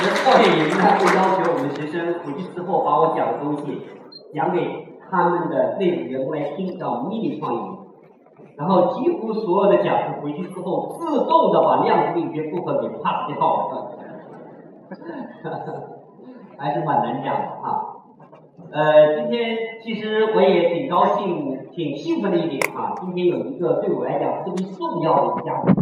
[0.00, 3.82] 我的教练员呢会要求我们的学生回去之后把我讲的东西
[4.32, 7.58] 讲给他们的内部员工来听，叫秘密创意。
[8.56, 13.92] 然后几乎所有的讲师回去之后，自动的把量子力学部分给 pass 掉了，
[16.56, 17.96] 还是蛮难讲的哈。
[18.72, 25.74] 呃，今天其实我也挺高兴、挺兴奋的一点哈，今天有一个对我来讲特别重要的一个嘉宾。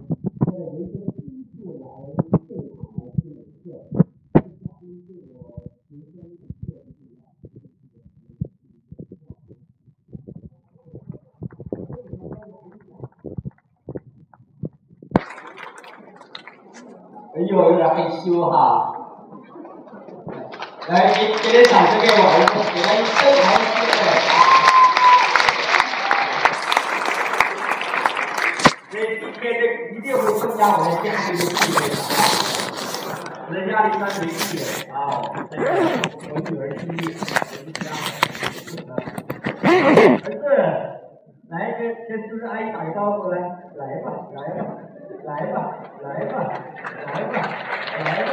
[17.35, 17.57] 哎呦，
[18.29, 18.53] 有点害羞哈。
[20.89, 24.01] 来，给给点掌声给我儿子，给他一登台机会。
[28.91, 29.63] 所以今天这
[29.95, 31.77] 一定会增加我们家庭的气氛。
[33.49, 34.61] 我在家里穿没气
[34.93, 34.97] 啊，
[36.29, 37.17] 我女儿第一，
[37.65, 37.89] 我家。
[40.25, 40.45] 儿子，
[41.49, 44.61] 来跟跟叔叔阿姨打个招呼来，来吧，来吧，
[45.25, 45.57] 来吧，
[46.03, 46.35] 来吧，
[47.15, 47.33] 来吧，
[48.05, 48.31] 来吧。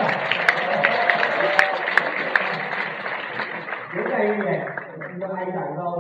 [3.95, 4.45] 留下一点，
[5.19, 5.99] 跟阿姨打个招呼。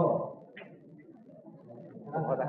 [2.11, 2.45] 好的。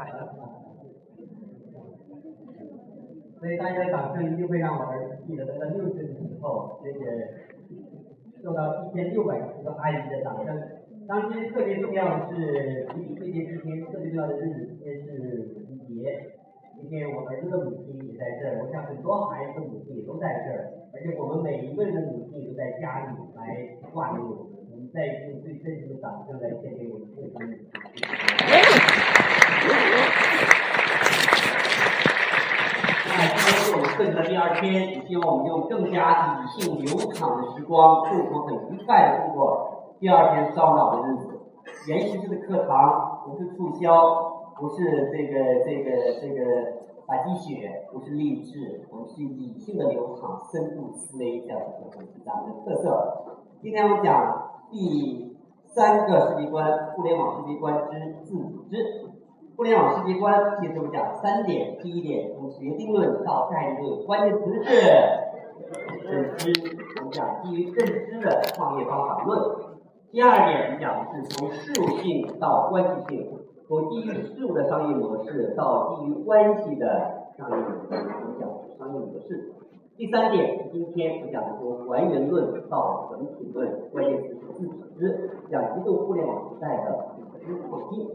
[3.39, 6.98] 所以大家的掌声一定会让我儿子记得，在六岁的时候，这个
[8.42, 10.48] 受到一千六百个阿姨的掌声。
[11.06, 15.09] 当天特别重要的是，比起这些之天特别重要的日子，今天是
[15.55, 16.33] 母亲节。
[16.81, 24.37] 今天我儿子的母亲也在这儿，我想很多孩子的母亲也都在这儿，而且我们每一个人的努力都在家里来挂念我们。
[24.73, 27.37] 我们再一次最真诚的掌声来献给我们父亲。
[33.05, 41.29] 那今天是我们课程的第二天，希望我们用更加理性流畅的时光，度过很愉快的度过第二天烧脑的日子。
[41.89, 43.85] 研习式的课堂不是促销，
[44.59, 45.91] 不是这个这个
[46.23, 46.41] 这个
[47.06, 53.25] 打鸡血，不是励志，我们是理性的流淌、深度思维这样的课程是咱们的特色。
[53.62, 54.53] 今天我们讲。
[54.69, 55.37] 第
[55.67, 59.05] 三个世界观，互联网世界观之自组织。
[59.56, 64.71] 互联网世界观，其实我们讲三点：第一点，从决定论到概率论，关键词是
[66.03, 66.53] 认知。
[66.99, 69.41] 我们讲基于认知的创业方法论。
[70.11, 73.38] 第二点，我们讲的是从事务性到关系性，
[73.69, 77.87] 从基于事物的商业模式到基于关系的商业模式。
[77.91, 79.54] 我们讲商业模式。
[79.97, 88.09] 第三点，今天我讲的从还原论到整体论，关键词是自组织，讲移动互联网时代的组织创新。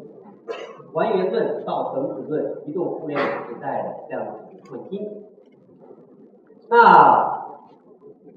[0.94, 5.26] 还原论到整体论，移动互联网时代的这样的组织创新。
[6.70, 7.58] 那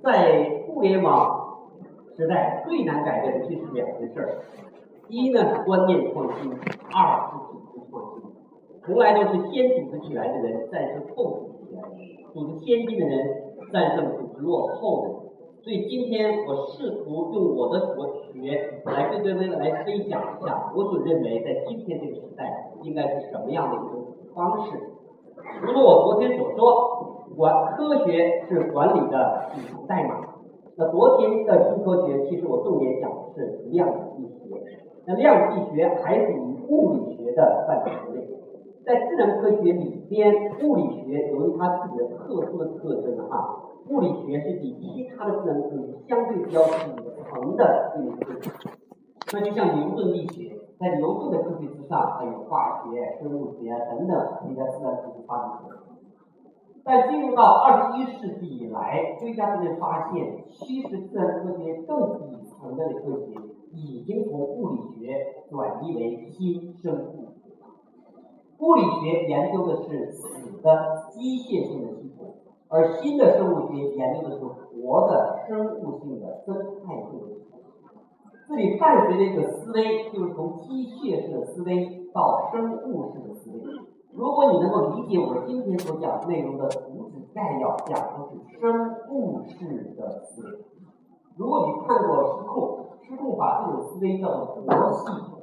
[0.03, 1.69] 在互联网
[2.17, 4.39] 时代最难改变的就是两件事儿，
[5.09, 6.51] 一呢是观念创新，
[6.93, 8.23] 二是组织创新。
[8.85, 12.05] 从来都是先组织起来的人战胜后组织起来的人。
[12.35, 15.17] 组织先进的人战胜组织落后的人，
[15.63, 24.77] 所以今天我试图用我的所学来跟各位来分享一下，我所认为在今天这个时代应该是什么样的一种方式。
[25.63, 30.21] 如果我昨天所说，管科学是管理的底层代码，
[30.77, 38.29] 那昨天的新科学其实我重点讲的是量子力学，那量子力学还属于物理学的范畴内。
[38.85, 43.57] 在自然科学里边，物理学由于它自己的特殊的特征啊，
[43.89, 48.51] 物理学是比其他的自然科学相对比较底层的一种科学。
[49.33, 55.77] 那就像牛顿力学，在牛顿的科学之上，还有化学、生物学等等这些自然科学发展出来。
[56.85, 63.35] 但进入到二十一世纪以来，科学家们发现，其实自然科学更底层的科学
[63.75, 67.29] 已经从物理学转移为新生物。
[68.59, 72.35] 物理学研究的是死的机械性的系统，
[72.69, 76.55] 而新的生物学研究的是活的生物性的生
[76.85, 77.29] 态系统。
[78.49, 83.59] 这里伴随着一个思维，就是从机械式的思维到生物式的思维。
[84.13, 90.65] 如果你能够理解我今天所讲内容的主旨概要，讲的是生物式的思维。
[91.37, 95.39] 如果你看过失控，失控把这种思维叫做活系统。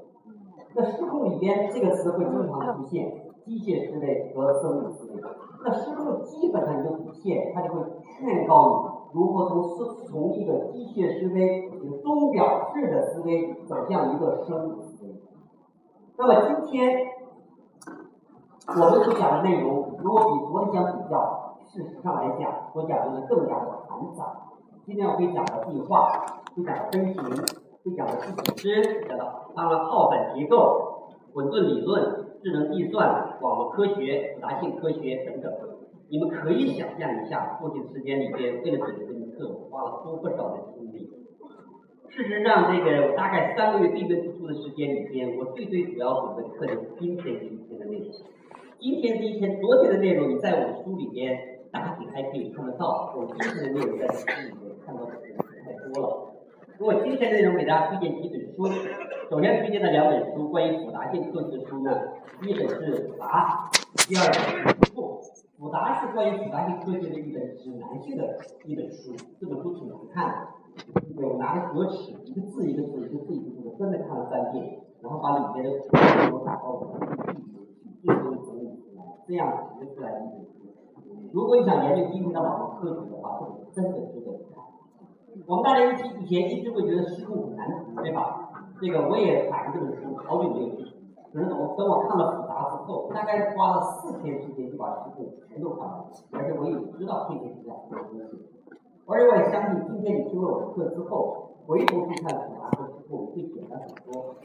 [0.74, 3.12] 那失控里边这个词会经常出现，
[3.46, 5.22] 机械思维和生物思维。
[5.64, 11.70] 那失控基本上一个主线，它就会劝告你如何从思从一个机械思维、
[12.02, 15.22] 钟表式的思维走向一个生物思维。
[16.18, 17.08] 那么今天
[18.68, 24.48] 我们所讲的内容，如果比昨天相比较，事实上来讲，我讲的更加的繁杂。
[24.92, 26.12] 今天我会讲的计划，
[26.54, 29.24] 会讲的分型，会讲的是组织，讲的
[29.56, 35.50] 当然耗散结构、混沌理论、智能计算、网络科学、复杂性科学等等。
[36.10, 41.10] 你们可以想象一下，过去时间里边为了准备这门课，我花了多不少的精力。
[42.10, 48.08] 事实上，这个我大概三个月闭门读书的时间里边，我最最主要准备的课就是今天这一天的内容。
[48.78, 54.71] 今天这一天，昨天的内容你在我的书里边大体还可以看得到，我今天的内容在书里面
[55.94, 56.28] 多了。
[56.80, 58.66] 我今天内容给大家推荐几本书，
[59.30, 61.92] 首先推荐的两本书关于复杂性科学的书呢，
[62.42, 63.70] 一本是复杂，
[64.08, 65.22] 第二本是复
[65.60, 70.50] 复杂是关于复杂性科学的一本指南性的一本书，这本书挺难看
[70.98, 75.90] 的，有拿着格尺一个字一个字一个字一个字的真的看了三遍，然后把里面的图
[76.32, 77.44] 都打到我的笔记里
[78.02, 80.66] 去，最后整理出来，这样写出来一本书。
[81.32, 84.32] 如果你想研究今天的网络科学的话，这本真的值得。
[85.48, 88.50] 我们大家一起以前一直会觉得失控很难，对吧？
[88.80, 90.82] 这个我也买了这本书，好久没有读，
[91.32, 98.40] 可能我等我看了复杂之后，大概花了四天时间就把失控全都看完了，而且我也知道天天是这样的东西。
[99.08, 104.36] 而且我也相信，今天你听了我的课之后，回头去看复杂的之后，会简单很多。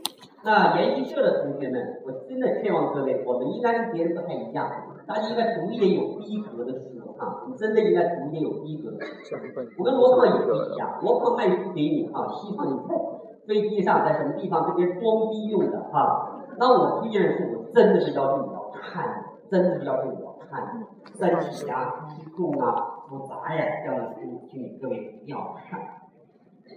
[0.45, 4.71] 那研习社的同学们，我真的劝望各位，我们应该跟别人不太一样，
[5.07, 7.47] 大家应该读一点有逼格的书啊！
[7.47, 9.37] 你真的应该读一点有逼格的书。
[9.79, 12.99] 我跟罗胖也不一样，罗胖卖书给你啊，希望你在
[13.47, 16.43] 飞机上在什么地方跟别人装逼用的啊。
[16.59, 25.81] 那我推荐的书，我真的是要求你要看，真的是要求你要看，三体啊、失控啊、复杂呀这样的书，请你各位一定要看。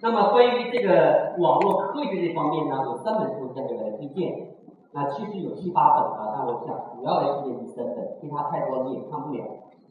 [0.03, 4.47] 那么关于这个网络科学这方面呢，有三本书向各位来推荐。
[4.91, 9.43] 那其实有七八本啊，但我想主要来推荐第三本，其他太多你也看不了。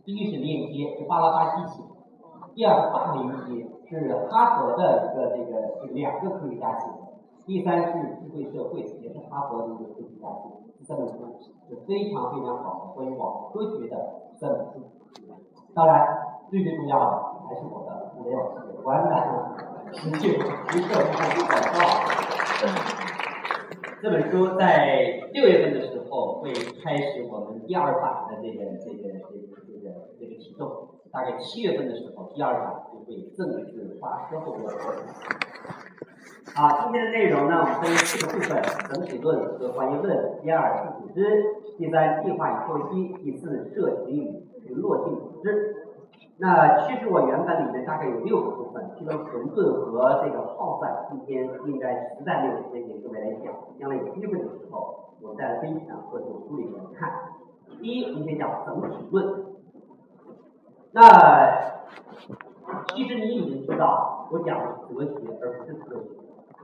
[0.05, 1.89] 第一是链接，是巴拉巴西写的；
[2.55, 7.09] 第二是大连接，是哈佛的一个这个这两个科学家写的；
[7.47, 10.57] 第三是智慧社会，也是哈佛的一个科学家写的。
[10.79, 11.15] 这三本书
[11.69, 13.95] 是非常非常好的关于网络科学的
[14.41, 14.81] 三本书。
[15.75, 16.07] 当然，
[16.51, 17.05] 最最重要的
[17.49, 19.11] 还是我的互联网世界观的。
[19.91, 20.95] 十九一个
[21.49, 21.79] 广告。
[24.03, 26.53] 这本书在六月份的时候后会
[26.83, 34.73] 开始我们第二版的这个这个这个这个这个启动，大概七月份的时候，第二版就会正式发售了。
[36.55, 41.45] 好，今天的内容呢，我们分四个部分：整体论和还原论，第二是组织，
[41.77, 44.17] 第三计划与创新，第四涉及
[44.67, 45.77] 与落性组织。
[46.39, 57.11] 那其实我原本里面大概有六个部分，其中混沌和这个浩瀚，今天应该实在没有时间给各位来讲，将来有机会的时候，我再分享或者梳理给你们看。
[57.81, 59.45] 第一，今天讲整体论。
[60.93, 61.01] 那
[62.89, 66.11] 其实你已经知道，我讲的是哲学而不是科学。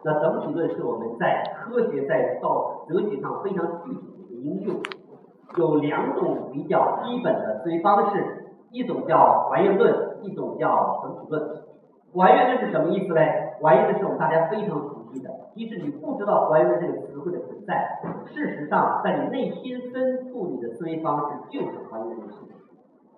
[0.03, 4.77] 那整体论是我们在科学在到哲学上非常具体的应用，
[5.57, 8.43] 有两种比较基本的思维方式。
[8.71, 11.63] 一种叫还原论，一种叫整体论。
[12.15, 13.21] 还原论是什么意思呢？
[13.61, 18.01] 还原论是我们大家非常熟悉的，即使你不知道还原论这个词汇的存在，
[18.33, 22.51] 事实上在你内心深处你的思维方式就是还原论系统。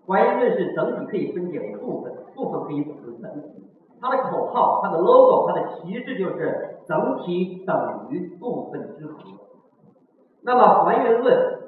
[0.06, 3.68] 还原论是整体可以分解为部分，部分可以组成整体。
[4.00, 9.18] 它的口号、它的 logo、它的旗帜就是整体等于部分之和。
[10.42, 11.58] 那么还原论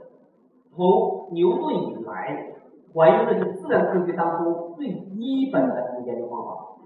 [0.75, 2.55] 从牛顿以来。
[2.95, 6.77] 还原论是自然科学当中最基本的一个研究方法，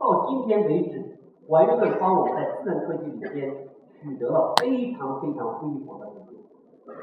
[0.00, 3.68] 到今天为止，还原论帮我们在自然科学里边
[4.00, 6.40] 取得了非常非常辉煌的成就。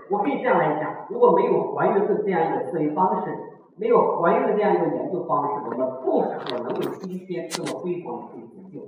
[0.09, 3.31] 我可以这样来讲，如果没有还原论这样一个思维方式，
[3.75, 8.79] 没有还原的这样一个研究方式，我们不可能有今天这么辉煌的成就。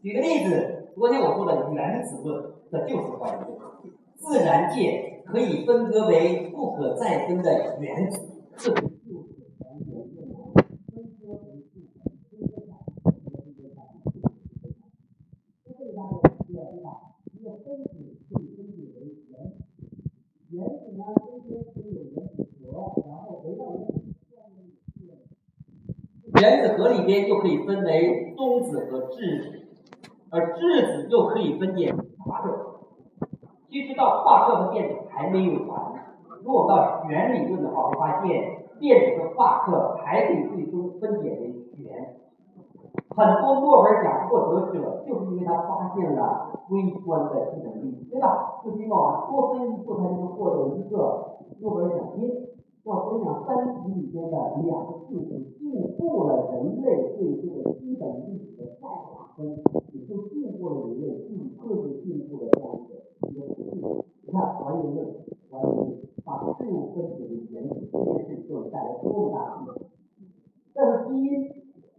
[0.00, 3.58] 举个例子，昨天我说的原子论，这就是还原论。
[4.16, 8.72] 自然界可以分割为不可再生的原子，这。
[26.40, 31.94] 原子核里边就可以分为中子和质子，而质子又可以分解
[32.24, 32.80] 夸克。
[33.68, 35.92] 其实到夸克和电子还没有完，
[36.42, 42.16] 如果到弦理论的话，会发现电子和夸克还可以最终分解为弦。
[43.14, 48.62] 很多诺贝尔奖获得者就是因为他发现了微观的基本力，对吧？
[48.64, 52.32] 就希望多分一步，他就能获得一个诺贝尔奖金。
[52.84, 56.23] 我分享三体里边的两个事情，进步
[56.64, 59.60] 人类对这个基本粒子的再划分，
[59.92, 62.90] 也就度过了人类自己各别进步的这样一个
[63.28, 63.76] 一个途径。
[64.22, 64.98] 你看，还原论，
[65.50, 69.82] 还原一个，把事物分子的原子这件事给我带来重大的变化。
[70.72, 71.52] 但是基因，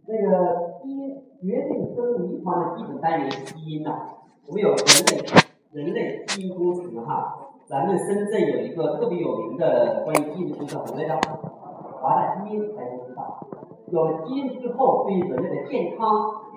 [0.06, 3.90] 那个基因决定生物遗传的基本单元基因呐、
[4.48, 11.14] 我们有人类人类基因工程哈，咱们深圳有一个特别有名的关于基因的工程，我们叫
[12.02, 13.46] 华大基因，大家知道。
[13.88, 16.06] 有了基因之后，对于人类的健康，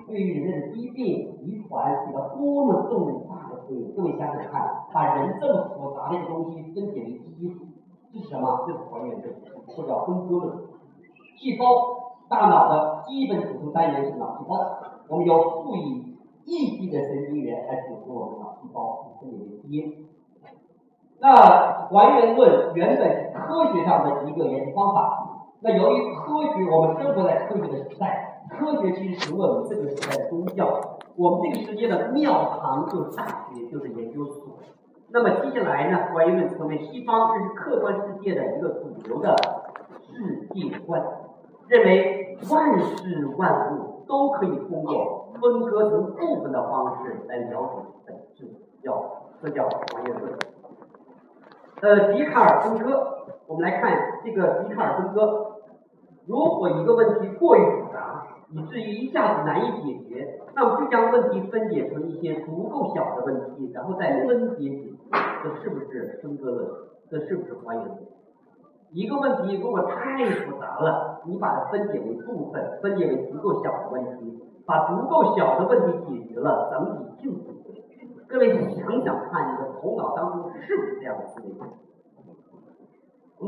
[0.06, 3.92] 对于人类的疾病遗传起了多么重大的作用。
[3.92, 7.56] 各位想想看，把人这么复杂的一个东西分解为基因，
[8.12, 8.64] 这是什么？
[8.66, 9.34] 这是还原论，
[9.64, 10.58] 或叫分割论。
[11.36, 11.64] 细胞，
[12.28, 14.56] 大脑的基本组成单元是脑细胞，
[15.08, 20.08] 我们由数以亿计的神经元来组成我们脑细胞，分解为基因。
[21.20, 25.28] 那还原论原本科学上的一个研究方法。
[25.62, 30.80] 那由于科学，我们生活在科学的时代，科学其实成为我们这个时代的宗教。
[31.16, 34.56] 我们这个世界的庙堂就是大学，就是研究所。
[35.10, 39.36] 那么接下来呢，还原论成为西方这是客观世界的一个主流的
[40.00, 41.04] 世界观，
[41.68, 48.50] 认为万事万物都可以通过分割成部分的方式来了解本质，
[48.82, 50.32] 叫这叫还原论。
[51.82, 53.24] 呃，笛卡尔分割。
[53.46, 55.56] 我们来看这个笛卡尔分割。
[56.26, 64.92] 如果一个问题过于复杂，以至于一下子难以解决，那么就将问题分解成一些足够小的问题，然后再分解解决。
[65.42, 66.68] 这是不是分割论？
[67.10, 67.98] 这是不是还原论？
[68.92, 77.80] 一个问题如果太复杂了，你把它分解为部分，分解为足够小的问题，把足够小的问题解决了，整体就解决。
[78.28, 81.52] 各位想想看，你的头脑当中是不是这样的思维？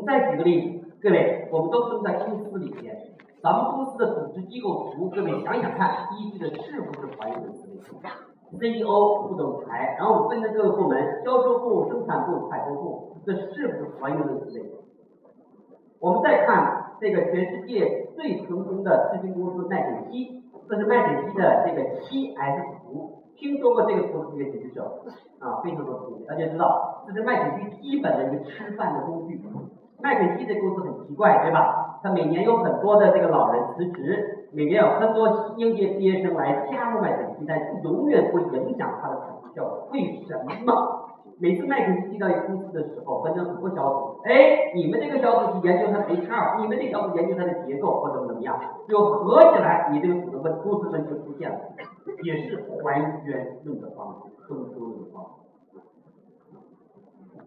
[0.05, 2.97] 再举个例子，各位，我们都生在公司里面，
[3.43, 7.81] 咱们公司的组织机构图，各位想想看，依据的是不是还原思维
[8.59, 14.71] ？CEO、副总裁，然后我们分的各个部门，销售部、生产部、采购部，这是不是还原思维？
[16.01, 25.05] 我们再看这个全世界最成功的咨询公司麦肯锡，这是麦肯锡的这个七 S 图，听说过这个图的这个举手
[25.39, 29.41] 啊，非常多同学，大家知道，这是麦肯锡基本的一个吃饭的工具。
[30.03, 32.01] 麦肯锡这公司很奇怪，对吧？
[32.03, 39.63] 它每年有很多的这个老人辞职，每年有很多应届毕业生来加入麦肯锡，但是永远不影响它的绩效。
[39.93, 40.35] 为什
[40.67, 40.99] 么？
[41.39, 51.59] 每次麦肯锡进到一个公司的时候，分成很多小组，哎，你们这个小组去研究它的 HR，你们这小组研究它的结构或者怎么样，就合起来，你这个组的问公司问题就出现了，
[52.25, 55.79] 也是还原论的方式，分割论的方式。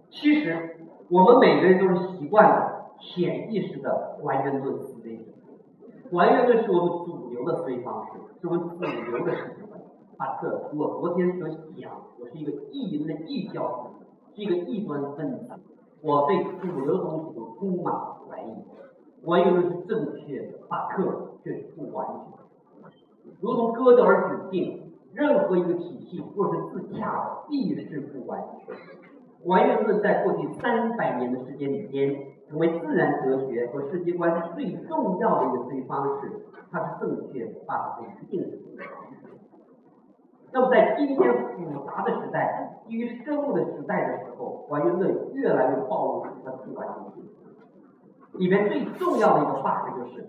[0.09, 0.77] 其实。
[1.15, 5.25] 我们每个人都是习惯了潜意识的还原论思维，
[6.11, 9.65] 还原论是我们主流的思维方式，是我们主流的事情。
[10.17, 14.05] 巴特，我昨天所讲，我是一个异人的异教徒，
[14.35, 15.53] 是一个异端分子，
[16.01, 17.95] 我对主流的东西都充满
[18.27, 18.53] 怀疑。
[19.25, 22.91] 还原论是正确的，巴特却是不完全。
[23.39, 28.75] 如同哥德尔指定，任何一个体系若是自洽的，必是不完全。
[29.47, 32.15] 还原论在过去三百年的时间里边，
[32.49, 36.31] 成为自然哲学和世界观最重要的一个思维方式。
[36.71, 38.83] 它是正确的，它一定是正确的。
[40.51, 47.23] 那么在今天复杂的时代，基于生物的时代的时候，还原论越来越暴露出它的不完全性。
[48.33, 50.27] 里面最重要的一个 bug 就是，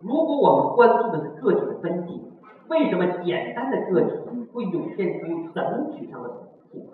[0.00, 2.22] 如果我们关注的是个体的分体，
[2.68, 6.86] 为什么简单的个体会涌现出整体上的统一性？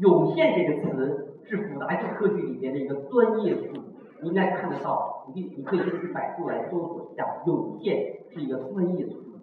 [0.00, 3.80] 涌现这个词是复杂性科学里面的一个专业术语，
[4.22, 9.34] 你应该看得到，你你可以根据百度来搜索一下，涌现是一个专业术语。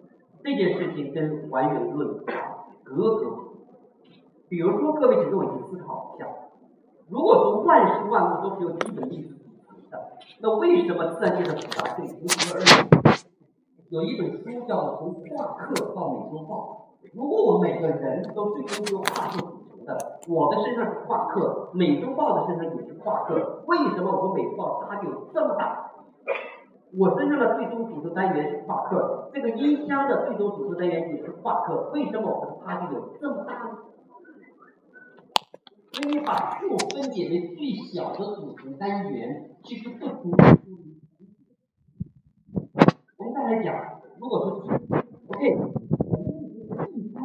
[0.44, 2.32] 这件事情跟还原论格
[2.84, 3.38] 格不入。
[4.48, 6.26] 比如说，各位请跟我一起思考一下，
[7.08, 12.64] 如果说万事万物都是由基本意识组成的，那为什么自然界的复杂性不可而语？
[13.88, 19.28] 有一本书叫《从画课到美洲豹》，如果我们每个人都最终由画
[19.84, 25.90] 的，我的身上是夸克，美洲豹的身上也是夸克，为什么我美洲豹差距有这么大？
[26.98, 33.78] 我身上的最终组成单元是夸克，这个音箱的最终组成单元也是夸克，为什么我们的差距有这么大呢？
[36.02, 40.32] 因为把数分解为最小的组成单元，其实不足以。
[43.18, 44.48] 我们再来讲，如果说
[45.28, 45.42] ，OK，
[46.08, 47.16] 我们已经计算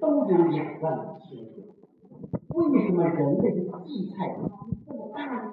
[0.00, 0.86] 都有两万
[1.20, 1.27] 千。
[2.66, 5.52] 为什么人类的荠菜差距这么大呢？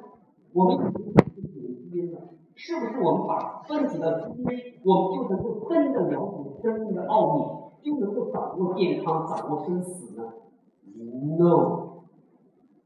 [0.54, 2.18] 我们已经分解基因了，
[2.56, 4.48] 是不是我们把分子的基因，
[4.84, 7.38] 我们就能够真的了解生命的奥秘，
[7.84, 10.34] 就能够掌握健康、掌握生死呢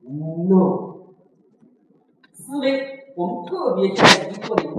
[0.01, 0.63] ？No，No，
[2.33, 4.69] 思维，我们特别现在一做的。